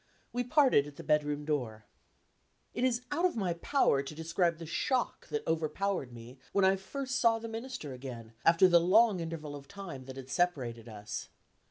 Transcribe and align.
We 0.33 0.43
parted 0.43 0.87
at 0.87 0.95
the 0.95 1.03
bedroom 1.03 1.45
door. 1.45 1.85
It 2.73 2.83
is 2.83 3.03
out 3.11 3.23
of 3.23 3.35
my 3.35 3.53
power 3.53 4.01
to 4.01 4.15
describe 4.15 4.57
the 4.57 4.65
shock 4.65 5.27
that 5.27 5.45
overpowered 5.45 6.11
me 6.11 6.39
when 6.53 6.65
I 6.65 6.75
first 6.75 7.19
saw 7.19 7.37
the 7.37 7.47
Minister 7.47 7.93
again, 7.93 8.33
after 8.43 8.67
the 8.67 8.79
long 8.81 9.19
interval 9.19 9.55
of 9.55 9.67
time 9.67 10.05
that 10.05 10.17
had 10.17 10.31
separated 10.31 10.89
us. 10.89 11.29